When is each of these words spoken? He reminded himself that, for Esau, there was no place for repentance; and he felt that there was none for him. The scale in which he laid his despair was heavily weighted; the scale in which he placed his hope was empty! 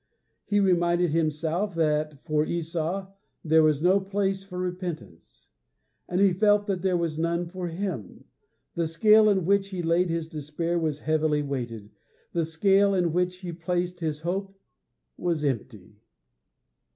He 0.45 0.59
reminded 0.59 1.11
himself 1.11 1.75
that, 1.75 2.25
for 2.25 2.43
Esau, 2.43 3.11
there 3.43 3.61
was 3.61 3.83
no 3.83 3.99
place 3.99 4.43
for 4.43 4.57
repentance; 4.57 5.45
and 6.09 6.19
he 6.19 6.33
felt 6.33 6.65
that 6.65 6.81
there 6.81 6.97
was 6.97 7.19
none 7.19 7.45
for 7.45 7.67
him. 7.67 8.23
The 8.73 8.87
scale 8.87 9.29
in 9.29 9.45
which 9.45 9.69
he 9.69 9.83
laid 9.83 10.09
his 10.09 10.27
despair 10.27 10.79
was 10.79 11.01
heavily 11.01 11.43
weighted; 11.43 11.91
the 12.33 12.45
scale 12.45 12.95
in 12.95 13.13
which 13.13 13.41
he 13.41 13.51
placed 13.53 13.99
his 13.99 14.21
hope 14.21 14.59
was 15.19 15.43
empty! 15.45 16.01